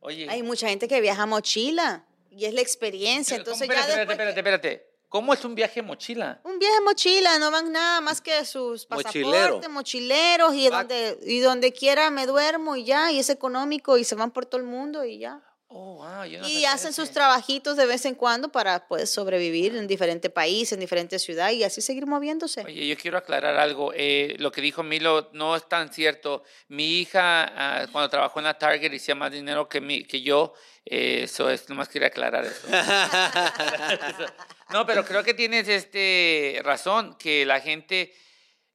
Oye, 0.00 0.26
Hay 0.30 0.42
mucha 0.42 0.68
gente 0.68 0.88
que 0.88 1.00
viaja 1.02 1.24
a 1.24 1.26
mochila 1.26 2.06
y 2.30 2.46
es 2.46 2.54
la 2.54 2.62
experiencia. 2.62 3.36
pero 3.36 3.42
Entonces 3.42 3.68
¿cómo? 3.68 3.74
ya 3.74 3.80
espérate, 3.86 4.12
espérate, 4.12 4.38
espérate, 4.40 4.68
espérate. 4.68 4.89
¿Cómo 5.10 5.34
es 5.34 5.44
un 5.44 5.56
viaje 5.56 5.82
mochila? 5.82 6.40
Un 6.44 6.58
viaje 6.60 6.80
mochila, 6.82 7.38
no 7.40 7.50
van 7.50 7.72
nada 7.72 8.00
más 8.00 8.20
que 8.20 8.44
sus 8.44 8.86
pasaportes, 8.86 9.22
Mochilero. 9.26 9.60
mochileros 9.70 10.54
y 10.54 10.68
Back- 10.70 10.88
donde, 10.88 11.18
y 11.26 11.40
donde 11.40 11.72
quiera 11.72 12.10
me 12.10 12.26
duermo 12.26 12.76
y 12.76 12.84
ya, 12.84 13.10
y 13.10 13.18
es 13.18 13.28
económico 13.28 13.98
y 13.98 14.04
se 14.04 14.14
van 14.14 14.30
por 14.30 14.46
todo 14.46 14.60
el 14.60 14.66
mundo 14.68 15.04
y 15.04 15.18
ya. 15.18 15.42
Oh, 15.72 15.98
wow, 15.98 16.24
yo 16.24 16.40
no 16.40 16.48
y 16.48 16.64
hacen 16.64 16.92
sus 16.92 17.12
trabajitos 17.12 17.76
de 17.76 17.86
vez 17.86 18.04
en 18.04 18.16
cuando 18.16 18.48
para 18.48 18.88
poder 18.88 19.06
sobrevivir 19.06 19.76
en 19.76 19.86
diferentes 19.86 20.28
países, 20.28 20.72
en 20.72 20.80
diferentes 20.80 21.22
ciudades 21.22 21.54
y 21.54 21.62
así 21.62 21.80
seguir 21.80 22.06
moviéndose. 22.06 22.64
Oye, 22.64 22.88
yo 22.88 22.96
quiero 22.96 23.18
aclarar 23.18 23.56
algo. 23.56 23.92
eh, 23.94 24.34
lo 24.40 24.50
que 24.50 24.62
dijo 24.62 24.82
Milo 24.82 25.30
no 25.32 25.54
es 25.54 25.68
tan 25.68 25.92
cierto. 25.92 26.42
Mi 26.66 26.98
hija, 26.98 27.44
ah, 27.54 27.86
cuando 27.92 28.10
trabajó 28.10 28.40
en 28.40 28.46
la 28.46 28.58
Target, 28.58 28.92
hacía 28.92 29.14
más 29.14 29.30
dinero 29.30 29.68
que, 29.68 29.80
mi, 29.80 30.02
que 30.02 30.22
yo. 30.22 30.54
eh, 30.84 31.20
eso 31.22 31.48
es, 31.48 31.68
nomás 31.68 31.88
quería 31.88 32.08
aclarar 32.08 32.44
eso. 32.46 32.66
no, 34.72 34.84
pero 34.84 35.04
creo 35.04 35.22
que 35.22 35.34
tienes 35.34 35.68
este 35.68 36.60
razón, 36.64 37.14
que 37.14 37.46
la 37.46 37.60
gente, 37.60 38.12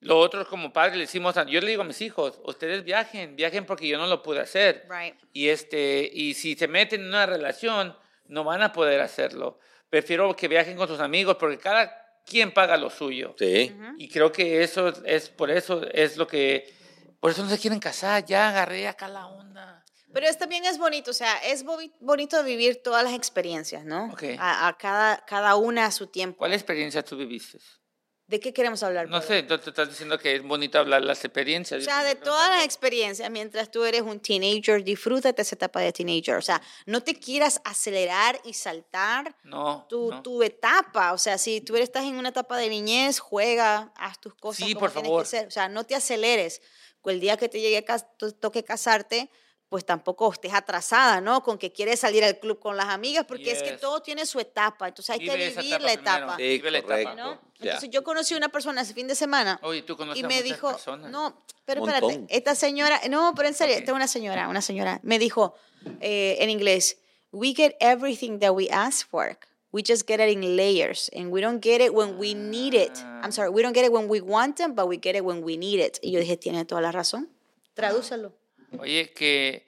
nosotros 0.06 0.48
como 0.48 0.72
padres 0.72 0.96
le 0.96 1.02
decimos, 1.02 1.36
a- 1.38 1.46
yo 1.46 1.60
le 1.62 1.68
digo 1.68 1.82
a 1.82 1.86
mis 1.86 2.00
hijos, 2.02 2.40
ustedes 2.44 2.84
viajen, 2.84 3.36
viajen 3.36 3.66
porque 3.66 3.88
yo 3.88 3.98
no 3.98 4.08
lo 4.08 4.22
pude 4.24 4.40
hacer. 4.40 4.88
Right. 4.90 5.16
Y, 5.34 5.50
este, 5.50 6.10
y 6.14 6.34
si 6.34 6.56
se 6.56 6.68
meten 6.68 7.02
en 7.02 7.08
una 7.08 7.26
relación, 7.26 7.98
no 8.28 8.44
van 8.44 8.62
a 8.64 8.72
poder 8.72 9.02
hacerlo. 9.02 9.60
Prefiero 9.90 10.36
que 10.36 10.48
viajen 10.48 10.78
con 10.78 10.88
sus 10.88 11.00
amigos 11.00 11.38
porque 11.40 11.58
cada 11.58 11.92
quien 12.26 12.52
paga 12.54 12.76
lo 12.78 12.90
suyo. 12.90 13.36
Sí. 13.38 13.76
Y 13.98 14.10
creo 14.10 14.32
que 14.32 14.64
eso 14.64 14.94
es, 15.06 15.30
por 15.30 15.52
eso 15.52 15.82
es 15.92 16.18
lo 16.18 16.28
que, 16.28 16.74
por 17.20 17.32
eso 17.32 17.44
no 17.44 17.50
se 17.50 17.60
quieren 17.60 17.80
casar, 17.80 18.26
ya 18.26 18.50
agarré 18.50 18.88
acá 18.88 19.08
la 19.08 19.28
onda. 19.28 19.84
Pero 20.14 20.28
es, 20.28 20.38
también 20.38 20.64
es 20.66 20.78
bonito, 20.78 21.12
o 21.12 21.14
sea, 21.14 21.38
es 21.40 21.64
bonito 22.00 22.42
vivir 22.44 22.82
todas 22.82 23.04
las 23.04 23.14
experiencias, 23.14 23.84
¿no? 23.84 24.06
Ok. 24.14 24.24
A, 24.40 24.68
a 24.68 24.78
cada, 24.78 25.18
cada 25.26 25.56
una 25.56 25.86
a 25.88 25.92
su 25.92 26.08
tiempo. 26.08 26.38
¿Cuál 26.38 26.54
experiencia 26.54 27.04
tú 27.04 27.18
viviste? 27.18 27.60
¿De 28.27 28.39
qué 28.39 28.53
queremos 28.53 28.82
hablar? 28.82 29.05
No 29.08 29.20
Pablo? 29.20 29.27
sé, 29.27 29.44
tú 29.44 29.58
te 29.60 29.70
estás 29.70 29.88
diciendo 29.88 30.17
que 30.17 30.36
es 30.36 30.41
bonito 30.41 30.79
hablar 30.79 31.03
las 31.03 31.24
experiencias. 31.24 31.82
O 31.82 31.86
sea, 31.86 32.03
de 32.03 32.15
todas 32.15 32.50
las 32.50 32.65
experiencias, 32.65 33.29
mientras 33.29 33.70
tú 33.70 33.84
eres 33.84 34.01
un 34.01 34.20
teenager, 34.20 34.84
disfrútate 34.84 35.44
esa 35.44 35.53
etapa 35.55 35.79
de 35.82 35.94
teenager. 35.94 36.36
O 36.36 36.41
sea, 36.41 36.60
no 36.88 37.03
te 37.03 37.13
quieras 37.13 37.62
acelerar 37.63 38.41
y 38.44 38.53
saltar 38.53 39.36
No, 39.44 39.86
tu, 39.88 40.10
no. 40.10 40.24
tu 40.24 40.41
etapa. 40.41 41.13
O 41.13 41.20
sea, 41.20 41.38
si 41.38 41.62
tú 41.62 41.75
estás 41.75 42.03
en 42.05 42.15
una 42.15 42.29
etapa 42.29 42.58
de 42.58 42.70
niñez, 42.70 43.20
juega, 43.20 43.94
haz 43.96 44.20
tus 44.20 44.34
cosas 44.34 44.65
Sí, 44.65 44.74
como 44.74 44.79
por 44.88 44.91
favor. 44.91 45.24
que 45.24 45.29
ser. 45.29 45.48
O 45.48 45.51
sea, 45.51 45.70
no 45.70 45.84
te 45.84 45.94
aceleres. 45.94 46.62
El 47.05 47.20
día 47.20 47.38
que 47.38 47.48
te 47.48 47.62
llegue 47.62 47.86
a 47.88 48.00
toque 48.39 48.63
casarte, 48.63 49.29
pues 49.75 49.86
tampoco 49.86 50.32
estés 50.32 50.53
atrasada, 50.53 51.20
¿no? 51.20 51.44
Con 51.44 51.58
que 51.58 51.74
quieres 51.74 52.00
salir 52.00 52.24
al 52.24 52.39
club 52.39 52.60
con 52.60 52.77
las 52.77 52.86
amigas, 52.86 53.25
porque 53.27 53.51
es 53.51 53.62
que 53.62 53.72
Yes. 53.72 53.82
todo 53.82 54.01
tiene 54.01 54.25
su 54.25 54.39
etapa, 54.39 54.88
entonces 54.88 55.10
hay 55.13 55.20
Vive 55.20 55.34
que 55.53 55.62
vivir 55.62 55.82
la 55.82 55.91
etapa 55.91 56.17
etapa. 56.17 56.36
primero. 56.38 56.38
Sí, 56.38 56.58
Vive 56.58 56.72
la 56.72 56.77
etapa. 56.77 57.15
¿no? 57.15 57.41
Ya. 57.60 57.72
Entonces 57.72 57.89
yo 57.89 58.03
conocí 58.05 58.34
a 58.34 58.38
una 58.38 58.48
persona 58.48 58.82
ese 58.84 58.94
fin 58.94 59.05
de 59.08 59.15
semana 59.15 59.60
Oye, 59.63 59.82
tú 59.82 59.98
conoces 59.98 60.22
y 60.22 60.24
a 60.24 60.27
me 60.29 60.36
muchas 60.36 60.44
dijo, 60.46 60.72
personas. 60.72 61.12
no, 61.12 61.41
pero 61.65 61.82
Un 61.84 61.89
espérate, 61.89 62.05
montón. 62.20 62.27
esta 62.29 62.55
señora, 62.55 63.01
no, 63.10 63.34
pero 63.36 63.50
en 63.50 63.53
serio, 63.53 63.74
Ok. 63.75 63.79
esta 63.79 63.91
es 63.91 63.96
una 63.98 64.08
señora, 64.08 64.48
una 64.48 64.62
señora, 64.62 65.01
me 65.03 65.20
dijo 65.20 65.55
eh, 66.00 66.38
en 66.39 66.50
inglés, 66.50 66.98
we 67.34 67.53
get 67.53 67.75
everything 67.82 68.39
that 68.39 68.51
we 68.51 68.70
ask 68.72 69.05
for. 69.10 69.38
We 69.74 69.84
just 69.86 70.08
get 70.08 70.22
it 70.22 70.29
in 70.32 70.55
layers, 70.55 71.12
and 71.13 71.34
we 71.34 71.41
don't 71.41 71.62
get 71.62 71.82
it 71.82 71.91
when 71.94 72.17
we 72.17 72.34
need 72.34 72.74
it. 72.74 72.94
I'm 73.22 73.34
sorry, 73.34 73.50
we 73.50 73.62
don't 73.62 73.75
get 73.75 73.84
it 73.84 73.91
when 73.91 74.08
we 74.10 74.22
want 74.22 74.55
them, 74.55 74.74
but 74.74 74.88
we 74.88 74.96
get 74.96 75.17
it 75.17 75.22
when 75.25 75.44
we 75.44 75.58
need 75.58 75.82
it. 75.82 76.00
Y 76.01 76.12
yo 76.12 76.22
dije, 76.22 76.38
tiene 76.38 76.63
toda 76.63 76.79
la 76.79 76.94
razón. 76.94 77.29
Tradúcelo. 77.74 78.32
Oye, 78.79 79.12
que 79.13 79.67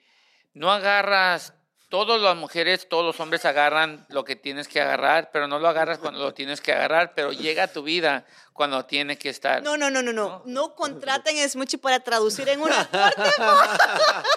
no 0.54 0.70
agarras, 0.72 1.52
todas 1.88 2.20
las 2.20 2.36
mujeres, 2.36 2.88
todos 2.88 3.04
los 3.04 3.18
hombres 3.20 3.44
agarran 3.44 4.04
lo 4.10 4.24
que 4.24 4.36
tienes 4.36 4.68
que 4.68 4.80
agarrar, 4.80 5.30
pero 5.32 5.48
no 5.48 5.58
lo 5.58 5.68
agarras 5.68 5.98
cuando 5.98 6.20
lo 6.20 6.34
tienes 6.34 6.60
que 6.60 6.72
agarrar, 6.72 7.14
pero 7.14 7.32
llega 7.32 7.64
a 7.64 7.68
tu 7.68 7.82
vida 7.82 8.26
cuando 8.52 8.84
tiene 8.84 9.16
que 9.16 9.28
estar. 9.30 9.62
No, 9.62 9.76
no, 9.76 9.88
no, 9.90 10.02
no, 10.02 10.12
no. 10.12 10.42
No 10.44 10.74
contraten 10.74 11.36
es 11.38 11.56
mucho 11.56 11.78
para 11.78 12.00
traducir 12.00 12.48
en 12.48 12.60
una 12.60 12.86
corte. 12.90 13.22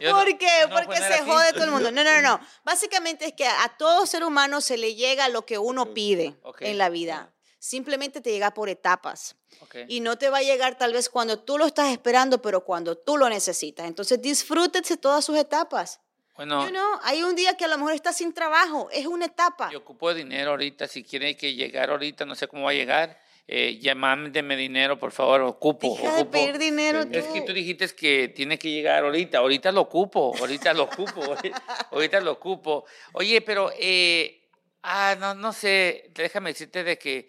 No- 0.00 0.14
¿Por 0.14 0.38
qué? 0.38 0.46
no 0.62 0.68
fue 0.76 0.84
Porque 0.84 1.00
se 1.00 1.18
jode 1.24 1.52
todo 1.52 1.64
el 1.64 1.70
mundo. 1.70 1.90
No, 1.90 2.04
no, 2.04 2.12
no, 2.12 2.22
no. 2.22 2.40
Básicamente 2.64 3.26
es 3.26 3.32
que 3.32 3.46
a 3.46 3.74
todo 3.78 4.06
ser 4.06 4.24
humano 4.24 4.60
se 4.60 4.76
le 4.78 4.94
llega 4.94 5.28
lo 5.28 5.44
que 5.44 5.58
uno 5.58 5.92
pide 5.94 6.36
Ok. 6.42 6.62
en 6.62 6.78
la 6.78 6.88
vida. 6.88 7.30
Simplemente 7.62 8.22
te 8.22 8.32
llega 8.32 8.52
por 8.54 8.70
etapas. 8.70 9.36
Ok. 9.60 9.76
Y 9.86 10.00
no 10.00 10.16
te 10.16 10.30
va 10.30 10.38
a 10.38 10.42
llegar 10.42 10.78
tal 10.78 10.94
vez 10.94 11.10
cuando 11.10 11.38
tú 11.38 11.58
lo 11.58 11.66
estás 11.66 11.92
esperando, 11.92 12.40
pero 12.40 12.64
cuando 12.64 12.96
tú 12.96 13.18
lo 13.18 13.28
necesitas. 13.28 13.86
Entonces 13.86 14.20
disfrútese 14.22 14.96
todas 14.96 15.24
sus 15.26 15.36
etapas. 15.36 16.00
Bueno, 16.36 16.64
You 16.64 16.70
know, 16.70 16.98
hay 17.02 17.22
un 17.22 17.36
día 17.36 17.58
que 17.58 17.66
a 17.66 17.68
lo 17.68 17.76
mejor 17.76 17.92
estás 17.92 18.16
sin 18.16 18.32
trabajo. 18.32 18.88
Es 18.90 19.04
una 19.04 19.26
etapa. 19.26 19.68
yo 19.70 19.80
ocupo 19.80 20.14
dinero 20.14 20.52
ahorita, 20.52 20.88
si 20.88 21.04
quiere 21.04 21.36
que 21.36 21.52
llegar 21.54 21.90
ahorita, 21.90 22.24
no 22.24 22.34
sé 22.34 22.48
cómo 22.48 22.64
va 22.64 22.70
a 22.70 22.74
llegar, 22.74 23.20
eh, 23.46 23.78
llamándeme 23.78 24.56
dinero, 24.56 24.98
por 24.98 25.12
favor, 25.12 25.42
ocupo. 25.42 25.98
Deja 25.98 26.14
de 26.14 26.22
ocupo. 26.22 26.30
pedir 26.30 26.56
dinero 26.56 27.02
Es 27.12 27.26
tú. 27.28 27.34
que 27.34 27.42
tú 27.42 27.52
dijiste 27.52 27.86
que 27.94 28.28
tiene 28.28 28.58
que 28.58 28.70
llegar 28.70 29.04
ahorita, 29.04 29.36
ahorita 29.36 29.70
lo 29.70 29.82
ocupo, 29.82 30.32
ahorita 30.38 30.72
lo 30.72 30.84
ocupo, 30.84 31.20
ahorita 31.92 32.20
lo 32.22 32.32
ocupo. 32.32 32.86
Oye, 33.12 33.42
pero, 33.42 33.70
eh, 33.78 34.48
ah, 34.82 35.14
no, 35.20 35.34
no 35.34 35.52
sé, 35.52 36.10
déjame 36.14 36.50
decirte 36.54 36.84
de 36.84 36.96
que 36.98 37.28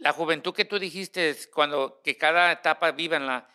la 0.00 0.12
juventud 0.12 0.52
que 0.54 0.64
tú 0.64 0.78
dijiste, 0.78 1.30
es 1.30 1.46
cuando 1.46 2.00
que 2.02 2.16
cada 2.16 2.52
etapa 2.52 2.90
vívanla, 2.90 3.48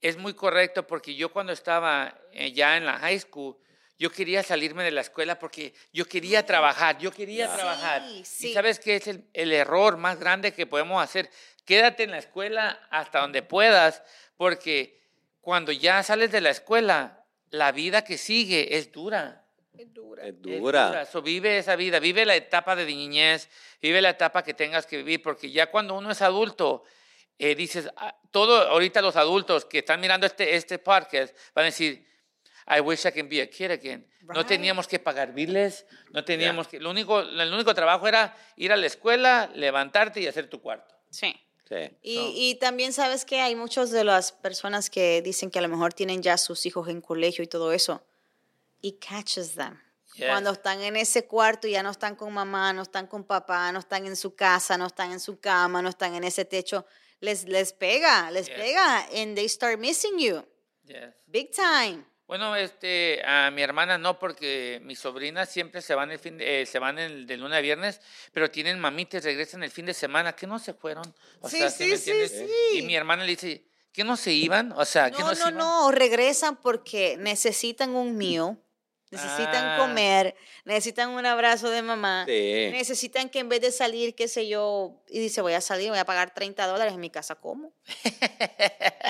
es 0.00 0.16
muy 0.16 0.34
correcto 0.34 0.86
porque 0.86 1.14
yo 1.14 1.32
cuando 1.32 1.52
estaba 1.52 2.16
eh, 2.32 2.52
ya 2.52 2.76
en 2.76 2.84
la 2.86 2.98
high 2.98 3.18
school, 3.18 3.56
yo 3.98 4.10
quería 4.12 4.42
salirme 4.42 4.84
de 4.84 4.90
la 4.90 5.00
escuela 5.00 5.38
porque 5.38 5.72
yo 5.92 6.04
quería 6.06 6.44
trabajar, 6.44 6.98
yo 6.98 7.10
quería 7.10 7.48
Sí, 7.48 7.54
trabajar. 7.56 8.02
sí. 8.24 8.50
¿Y 8.50 8.52
sabes 8.54 8.78
qué 8.78 8.96
es 8.96 9.06
el, 9.08 9.24
el 9.32 9.52
error 9.52 9.96
más 9.96 10.18
grande 10.20 10.52
que 10.52 10.66
podemos 10.66 11.02
hacer? 11.02 11.30
Quédate 11.64 12.02
en 12.04 12.10
la 12.10 12.18
escuela 12.18 12.78
hasta 12.90 13.20
donde 13.20 13.42
puedas, 13.42 14.02
porque 14.36 15.00
cuando 15.40 15.72
ya 15.72 16.02
sales 16.02 16.30
de 16.30 16.42
la 16.42 16.50
escuela, 16.50 17.24
la 17.48 17.72
vida 17.72 18.04
que 18.04 18.18
sigue 18.18 18.76
es 18.76 18.92
dura. 18.92 19.45
Es 19.78 19.92
dura. 19.94 20.22
Es 20.26 20.34
Es 20.34 20.40
dura. 20.42 21.06
So, 21.06 21.22
vive 21.22 21.58
esa 21.58 21.76
vida, 21.76 21.98
vive 21.98 22.24
la 22.24 22.34
etapa 22.36 22.74
de 22.76 22.86
niñez, 22.86 23.48
vive 23.80 24.00
la 24.02 24.10
etapa 24.10 24.42
que 24.42 24.54
tengas 24.54 24.86
que 24.86 24.98
vivir, 24.98 25.22
porque 25.22 25.50
ya 25.50 25.70
cuando 25.70 25.94
uno 25.94 26.10
es 26.10 26.22
adulto, 26.22 26.84
eh, 27.38 27.54
dices, 27.54 27.88
ah, 27.96 28.16
todo, 28.30 28.68
ahorita 28.68 29.02
los 29.02 29.16
adultos 29.16 29.64
que 29.64 29.78
están 29.78 30.00
mirando 30.00 30.26
este, 30.26 30.56
este 30.56 30.78
podcast 30.78 31.36
van 31.54 31.64
a 31.64 31.66
decir, 31.66 32.06
I 32.68 32.80
wish 32.80 33.06
I 33.06 33.12
can 33.12 33.28
be 33.28 33.40
a 33.42 33.46
kid 33.48 33.70
again. 33.70 34.06
No 34.22 34.40
Right. 34.40 34.46
teníamos 34.48 34.88
que 34.88 34.98
pagar 34.98 35.32
biles, 35.32 35.86
no 36.10 36.24
teníamos 36.24 36.66
que, 36.66 36.80
lo 36.80 36.90
único, 36.90 37.20
el 37.20 37.52
único 37.52 37.74
trabajo 37.74 38.08
era 38.08 38.34
ir 38.56 38.72
a 38.72 38.76
la 38.76 38.86
escuela, 38.86 39.48
levantarte 39.54 40.20
y 40.20 40.26
hacer 40.26 40.48
tu 40.50 40.60
cuarto. 40.60 40.96
Sí. 41.10 41.32
Sí. 41.68 41.74
Y, 42.02 42.16
No. 42.16 42.30
y 42.34 42.54
también 42.56 42.92
sabes 42.92 43.24
que 43.24 43.40
hay 43.40 43.54
muchas 43.56 43.90
de 43.90 44.04
las 44.04 44.30
personas 44.32 44.88
que 44.88 45.20
dicen 45.22 45.50
que 45.50 45.58
a 45.58 45.62
lo 45.62 45.68
mejor 45.68 45.92
tienen 45.94 46.22
ya 46.22 46.38
sus 46.38 46.64
hijos 46.66 46.88
en 46.88 47.00
colegio 47.00 47.42
y 47.44 47.48
todo 47.48 47.72
eso. 47.72 48.02
Y 48.80 48.98
catches 48.98 49.54
them. 49.54 49.80
Cuando 50.18 50.50
están 50.52 50.80
en 50.80 50.96
ese 50.96 51.26
cuarto 51.26 51.68
ya 51.68 51.82
no 51.82 51.90
están 51.90 52.16
con 52.16 52.32
mamá, 52.32 52.72
no 52.72 52.82
están 52.82 53.06
con 53.06 53.24
papá, 53.24 53.70
no 53.72 53.80
están 53.80 54.06
en 54.06 54.16
su 54.16 54.34
casa, 54.34 54.78
no 54.78 54.86
están 54.86 55.12
en 55.12 55.20
su 55.20 55.38
cama, 55.40 55.82
no 55.82 55.90
están 55.90 56.14
en 56.14 56.24
ese 56.24 56.46
techo, 56.46 56.86
les, 57.20 57.44
les 57.44 57.74
pega, 57.74 58.30
les 58.30 58.48
pega. 58.48 59.00
And 59.14 59.36
they 59.36 59.46
start 59.46 59.78
missing 59.78 60.18
you. 60.18 60.42
Yes. 60.84 61.12
Big 61.26 61.50
time. 61.52 62.02
Bueno, 62.26 62.56
este, 62.56 63.22
a 63.26 63.50
mi 63.50 63.60
hermana 63.62 63.98
no, 63.98 64.18
porque 64.18 64.80
mis 64.82 64.98
sobrinas 64.98 65.50
siempre 65.50 65.82
se 65.82 65.94
van 65.94 66.10
el 66.10 66.18
fin 66.18 66.38
de, 66.38 66.62
eh, 66.62 66.66
se 66.66 66.78
van 66.78 66.98
el, 66.98 67.26
de 67.26 67.36
lunes 67.36 67.58
a 67.58 67.60
viernes, 67.60 68.00
pero 68.32 68.50
tienen 68.50 68.80
mamitas, 68.80 69.22
regresan 69.22 69.62
el 69.64 69.70
fin 69.70 69.84
de 69.86 69.94
semana, 69.94 70.34
que 70.34 70.46
no 70.46 70.58
se 70.58 70.72
fueron. 70.72 71.04
O 71.40 71.48
Sí, 71.48 71.58
sea, 71.58 71.70
sí, 71.70 71.96
sí, 71.98 72.26
sí. 72.28 72.46
Y 72.78 72.82
mi 72.82 72.96
hermana 72.96 73.22
le 73.22 73.30
dice, 73.30 73.66
¿que 73.92 74.02
no 74.02 74.16
se 74.16 74.32
iban? 74.32 74.72
O 74.72 74.84
sea, 74.86 75.10
¿que 75.10 75.20
No, 75.20 75.28
no, 75.28 75.34
se 75.34 75.42
no, 75.42 75.48
iban? 75.50 75.58
no, 75.58 75.90
regresan 75.92 76.56
porque 76.56 77.16
necesitan 77.18 77.94
un 77.94 78.16
meal, 78.16 78.58
necesitan 79.16 79.64
Ah. 79.64 79.76
comer, 79.78 80.34
necesitan 80.64 81.10
un 81.10 81.24
abrazo 81.26 81.70
de 81.70 81.82
mamá, 81.82 82.24
Sí. 82.26 82.68
necesitan 82.72 83.28
que 83.28 83.38
en 83.40 83.48
vez 83.48 83.60
de 83.60 83.72
salir, 83.72 84.14
qué 84.14 84.28
sé 84.28 84.46
yo, 84.48 85.02
y 85.08 85.18
dice, 85.18 85.40
voy 85.40 85.54
a 85.54 85.60
salir, 85.60 85.90
voy 85.90 85.98
a 85.98 86.04
pagar 86.04 86.32
30 86.34 86.66
dólares 86.66 86.94
en 86.94 87.00
mi 87.00 87.10
casa, 87.10 87.34
¿cómo? 87.34 87.72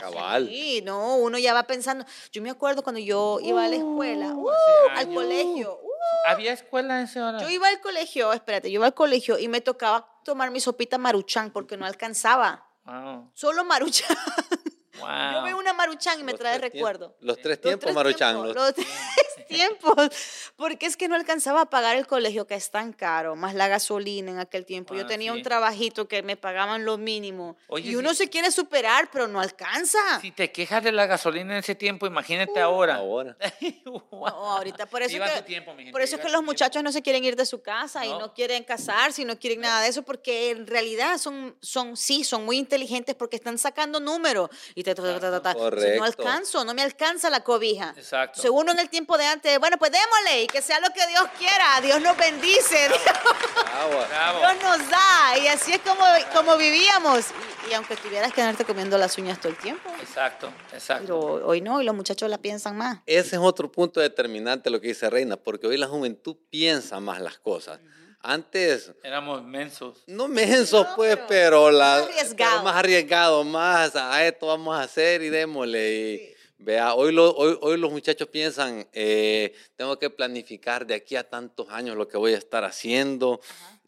Cabal. 0.01 0.49
Sí, 0.49 0.83
no, 0.85 1.17
uno 1.17 1.39
ya 1.39 1.55
va 1.55 1.65
pensando. 1.65 2.05
Yo 2.33 2.43
me 2.43 2.51
acuerdo 2.51 2.83
cuando 2.83 3.01
yo 3.01 3.39
iba 3.43 3.65
a 3.65 3.69
la 3.69 3.77
escuela, 3.77 4.29
uh, 4.35 4.51
hace 4.51 5.01
al 5.01 5.15
colegio, 5.15 5.75
uh, 5.83 5.87
¿Había 6.29 6.53
escuela 6.53 6.97
a 6.99 7.03
esa 7.03 7.29
hora? 7.29 7.39
yo 7.41 7.49
iba 7.51 7.69
al 7.69 7.81
colegio, 7.81 8.33
espérate, 8.33 8.71
yo 8.71 8.77
iba 8.77 8.87
al 8.87 8.95
colegio 8.95 9.39
y 9.39 9.49
me 9.49 9.61
tocaba 9.61 10.09
tomar 10.25 10.51
mi 10.51 10.61
sopita 10.61 10.99
maruchan 10.99 11.51
porque 11.51 11.77
no 11.77 11.87
alcanzaba. 11.87 12.65
Wow. 12.85 13.31
Solo 13.35 13.65
maruchan. 13.65 14.17
wow. 15.01 15.33
Yo 15.35 15.43
veo 15.45 15.59
una 15.59 15.73
maruchan 15.73 16.19
y 16.21 16.25
me 16.25 16.33
Los 16.33 16.41
trae 16.41 16.59
tiempos- 16.59 16.73
recuerdo. 16.75 17.17
Los 17.21 17.37
tres 17.39 17.57
Los 17.57 17.61
tiempos, 17.61 17.81
tres 17.85 17.95
Maruchan. 17.95 18.35
tiempos, 18.35 18.55
los- 18.55 18.65
los 18.67 18.75
tres 18.75 18.87
tiempos. 19.49 20.11
Porque 20.57 20.87
es 20.87 20.97
que 20.97 21.09
no 21.09 21.15
alcanzaba 21.15 21.63
a 21.63 21.71
pagar 21.71 21.97
el 21.97 22.07
colegio, 22.07 22.47
que 22.47 22.55
es 22.55 22.71
tan 22.71 22.93
caro, 22.93 23.37
más 23.37 23.55
la 23.55 23.69
gasolina 23.69 24.31
en 24.31 24.39
aquel 24.39 24.65
tiempo. 24.65 24.95
Yo 24.95 25.03
Ah, 25.03 25.07
tenía 25.07 25.33
sí. 25.33 25.39
un 25.39 25.43
trabajito 25.45 26.09
que 26.09 26.23
me 26.23 26.37
pagaban 26.37 26.85
lo 26.85 26.99
mínimo. 26.99 27.57
Oye, 27.69 27.91
y 27.91 27.97
uno 27.97 28.11
sí. 28.11 28.17
se 28.17 28.31
quiere 28.31 28.51
superar, 28.51 29.09
pero 29.13 29.29
no 29.29 29.41
alcanza. 29.41 29.99
Si 30.21 30.33
te 30.33 30.51
quejas 30.51 30.83
de 30.83 30.93
la 30.93 31.07
gasolina 31.07 31.53
en 31.53 31.59
ese 31.59 31.75
tiempo, 31.75 32.07
imagínate 32.07 32.59
ahora. 32.61 32.97
Ahora. 32.97 33.37
Wow. 33.87 34.29
No, 34.29 34.53
ahorita 34.57 34.87
por 34.87 35.03
eso, 35.03 35.17
que, 35.23 35.31
tu 35.41 35.43
tiempo, 35.45 35.73
mi 35.73 35.79
gente, 35.85 35.93
por 35.93 36.01
eso 36.03 36.17
es 36.17 36.21
que 36.21 36.29
los 36.29 36.33
tiempo. 36.41 36.51
muchachos 36.53 36.83
no 36.83 36.91
se 36.93 37.03
quieren 37.03 37.25
ir 37.25 37.37
de 37.37 37.45
su 37.47 37.61
casa 37.63 38.05
y 38.05 38.09
No. 38.11 38.19
no 38.21 38.35
quieren 38.35 38.65
casarse 38.65 39.23
y 39.23 39.25
no 39.25 39.39
quieren 39.39 39.61
nada 39.61 39.81
de 39.83 39.89
eso 39.89 40.03
porque 40.03 40.51
en 40.51 40.67
realidad 40.67 41.19
son, 41.19 41.57
son 41.61 41.97
sí, 41.97 42.25
son 42.25 42.45
muy 42.45 42.57
inteligentes 42.59 43.15
porque 43.15 43.37
están 43.37 43.59
sacando 43.59 44.01
números 44.01 44.49
y 44.75 44.83
ta, 44.95 45.21
ta, 45.21 45.41
ta. 45.43 45.51
Entonces, 45.53 45.99
no 45.99 46.05
alcanzo, 46.05 46.65
no 46.65 46.75
me 46.75 46.83
alcanza 46.83 47.31
la 47.31 47.43
cobija. 47.43 47.95
Exacto. 47.97 48.41
Según 48.41 48.69
en 48.69 48.79
el 48.79 48.89
tiempo 48.89 49.17
de 49.19 49.27
antes, 49.27 49.59
bueno, 49.59 49.79
pues 49.79 49.91
démosle 49.91 50.43
y 50.43 50.47
que 50.47 50.63
sea 50.63 50.81
lo 50.81 50.89
que 50.91 51.07
Dios 51.09 51.25
quiera. 51.39 51.81
Dios 51.83 52.01
nos 52.01 52.17
bendice. 52.17 52.89
Bravo. 52.89 54.39
Dios 54.39 54.63
nos 54.63 54.91
da 54.91 55.39
y 55.43 55.49
así 55.49 55.73
es 55.73 55.81
como, 55.81 56.05
como 56.35 56.57
vivíamos. 56.57 57.27
Y, 57.67 57.71
y 57.71 57.75
aunque 57.75 57.97
tuvieras 57.97 58.33
que 58.33 58.41
andarte 58.43 58.65
comiendo 58.65 58.97
las 58.99 59.17
uñas 59.19 59.39
todo 59.41 59.51
el 59.51 59.59
tiempo, 59.59 59.91
Exacto, 60.01 60.53
exacto. 60.73 61.03
pero 61.07 61.47
hoy 61.47 61.61
no, 61.61 61.81
y 61.81 61.85
los 61.85 61.95
muchachos 61.95 62.31
la 62.31 62.39
piensan 62.39 62.77
más. 62.77 62.99
Ese 63.07 63.37
es 63.37 63.43
otro 63.43 63.71
punto 63.71 64.01
determinante 64.01 64.71
lo 64.71 64.81
que 64.81 64.89
dice 64.89 65.11
Reina, 65.11 65.37
porque 65.37 65.67
hoy 65.67 65.77
la 65.77 65.87
juventud 65.89 66.37
piensa 66.51 67.01
más 67.01 67.21
las 67.21 67.39
cosas. 67.39 67.81
Antes, 68.29 68.93
Éramos 69.05 69.43
mensos. 69.45 70.03
no 70.09 70.27
mensos, 70.27 70.85
No, 70.89 70.97
pues, 70.97 71.15
pero 71.17 71.27
pero, 71.29 71.71
la, 71.71 71.99
más 72.01 72.09
arriesgado. 72.09 72.51
pero 72.53 72.63
más 72.65 72.77
arriesgado, 72.77 73.45
más 73.45 73.97
a 73.97 74.27
esto 74.27 74.47
vamos 74.49 74.77
a 74.77 74.83
hacer 74.83 75.23
y 75.23 75.29
démosle. 75.29 75.95
Y, 76.31 76.37
Vea, 76.59 76.95
hoy, 76.95 77.13
lo- 77.13 77.33
hoy, 77.37 77.57
hoy 77.61 77.77
los 77.77 77.93
muchachos 77.93 78.29
piensan, 78.29 78.89
eh, 78.95 79.55
tengo 79.77 79.99
que 79.99 80.09
planificar 80.11 80.87
de 80.87 80.95
aquí 80.95 81.15
a 81.15 81.23
tantos 81.29 81.69
años 81.71 81.97
lo 81.97 82.09
que 82.09 82.17
voy 82.17 82.33
a 82.35 82.39
estar 82.39 82.65
haciendo 82.65 83.41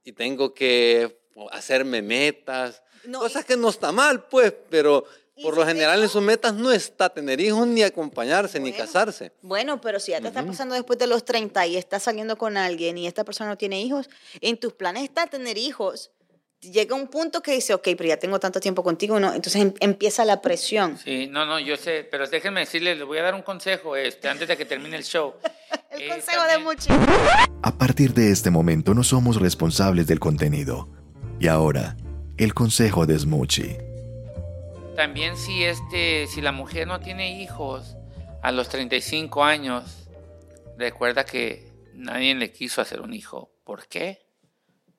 y 0.05 0.13
tengo 0.13 0.53
que 0.55 1.19
hacerme 1.51 2.03
metas. 2.03 2.83
No, 3.05 3.21
cosas 3.21 3.45
que 3.45 3.57
no 3.57 3.71
está 3.71 3.91
mal, 3.91 4.25
pues, 4.29 4.53
pero 4.71 5.05
¿Y 5.28 5.28
por 5.43 5.55
si 5.55 5.61
lo 5.61 5.67
general 5.67 5.93
tengo? 5.95 6.05
en 6.05 6.09
sus 6.11 6.23
metas 6.23 6.55
no 6.55 6.71
está 6.73 7.09
tener 7.11 7.41
hijos, 7.41 7.67
ni 7.67 7.83
acompañarse, 7.83 8.59
ni 8.61 8.71
Bueno. 8.71 8.85
casarse. 8.85 9.33
Bueno, 9.43 9.81
pero 9.81 10.01
si 10.01 10.13
ya 10.13 10.21
te 10.21 10.29
está 10.29 10.45
pasando 10.45 10.75
después 10.75 10.99
de 10.99 11.07
los 11.07 11.25
30 11.25 11.67
y 11.67 11.77
estás 11.77 12.03
saliendo 12.03 12.37
con 12.39 12.57
alguien 12.57 12.99
y 12.99 13.07
esta 13.07 13.25
persona 13.25 13.51
no 13.51 13.57
tiene 13.59 13.81
hijos, 13.81 14.09
en 14.41 14.57
tus 14.59 14.73
planes 14.73 15.05
está 15.05 15.27
tener 15.27 15.59
hijos. 15.59 16.11
Llega 16.61 16.97
un 16.97 17.07
punto 17.07 17.41
que 17.41 17.53
dice, 17.53 17.73
ok, 17.73 17.85
pero 17.97 18.09
ya 18.09 18.17
tengo 18.17 18.41
tanto 18.41 18.59
tiempo 18.59 18.83
contigo, 18.83 19.21
¿no? 19.21 19.33
Entonces 19.33 19.63
em- 19.63 19.75
empieza 19.79 20.25
la 20.25 20.43
presión. 20.43 20.99
Sí, 20.99 21.29
no, 21.29 21.47
no, 21.47 21.61
yo 21.61 21.77
sé, 21.77 22.03
pero 22.11 22.27
déjenme 22.27 22.59
decirles, 22.61 22.99
les 22.99 23.07
voy 23.07 23.19
a 23.19 23.23
dar 23.23 23.35
un 23.37 23.43
consejo 23.43 23.95
este, 23.95 24.29
antes 24.29 24.49
de 24.49 24.57
que 24.57 24.65
termine 24.65 24.97
el 24.97 25.05
show. 25.05 25.35
El 25.93 26.03
Eh, 26.03 26.09
consejo 26.09 26.43
de 26.43 26.49
también- 26.49 26.65
Muchi. 26.65 26.89
A 27.63 27.73
partir 27.79 28.13
de 28.13 28.31
este 28.33 28.51
momento 28.51 28.93
no 28.93 29.05
somos 29.05 29.37
responsables 29.41 30.07
del 30.09 30.19
contenido. 30.19 30.89
Y 31.41 31.47
ahora, 31.47 31.97
el 32.37 32.55
consejo 32.55 33.07
de 33.07 33.19
Smoochie. 33.19 33.79
También 34.99 35.37
si 35.37 35.63
este, 35.63 36.27
si 36.27 36.41
la 36.41 36.51
mujer 36.51 36.89
no 36.89 36.99
tiene 36.99 37.41
hijos, 37.41 37.97
a 38.43 38.51
los 38.51 38.69
35 38.69 39.45
años, 39.45 40.09
recuerda 40.77 41.25
que 41.25 41.71
nadie 41.95 42.35
le 42.35 42.51
quiso 42.51 42.81
hacer 42.83 43.01
un 43.01 43.15
hijo. 43.15 43.49
¿Por 43.63 43.87
qué? 43.87 44.27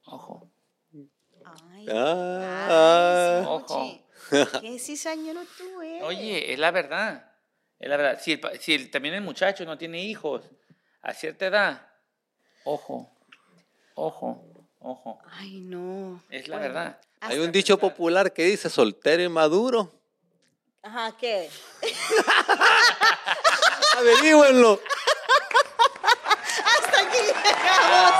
Ojo. 0.06 0.50
Ay, 1.44 1.86
Ah. 1.92 3.40
ay, 3.42 3.46
Ojo. 3.46 4.00
Qué 4.62 4.80
cizañero 4.80 5.42
tú 5.58 5.82
eres. 5.82 6.04
Oye, 6.04 6.54
es 6.54 6.60
la 6.60 6.72
verdad. 6.72 7.34
Es 7.78 7.90
la 7.90 7.98
verdad. 7.98 8.20
Si, 8.22 8.32
el 8.32 8.40
pa- 8.40 8.56
si 8.56 8.76
el- 8.76 8.90
también 8.92 9.16
el 9.16 9.22
muchacho 9.22 9.66
no 9.66 9.78
tiene 9.78 10.02
hijos 10.02 10.44
a 11.02 11.14
cierta 11.14 11.48
edad, 11.48 11.88
ojo, 12.64 13.12
ojo, 13.96 14.46
ojo. 14.80 15.20
Ay, 15.30 15.60
no. 15.60 16.24
Es 16.30 16.48
la 16.48 16.56
Bueno, 16.56 16.74
verdad. 16.74 17.02
Hay 17.22 17.40
un 17.40 17.52
dicho 17.52 17.78
popular 17.78 18.32
que 18.34 18.46
dice 18.46 18.70
soltero 18.70 19.22
y 19.22 19.30
maduro. 19.30 19.92
Ajá, 20.82 21.12
¿qué? 21.20 21.50
Averígüenlo. 23.98 24.80
Hasta 26.66 27.02
aquí 27.02 27.18
llegamos. 27.18 28.14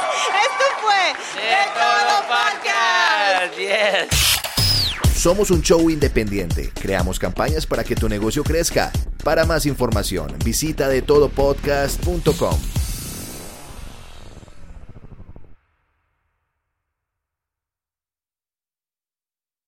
Esto 0.44 0.66
fue 0.82 1.42
De 1.42 1.66
todo 1.74 2.14
podcast. 2.28 3.58
Yes. 3.58 5.18
Somos 5.18 5.50
un 5.52 5.62
show 5.62 5.90
independiente. 5.90 6.72
Creamos 6.74 7.20
campañas 7.20 7.66
para 7.66 7.84
que 7.86 7.96
tu 7.96 8.10
negocio 8.10 8.44
crezca. 8.44 8.92
Para 9.24 9.46
más 9.46 9.66
información, 9.66 10.38
visita 10.44 10.90
de 10.90 11.02
todopodcast.com. 11.02 12.60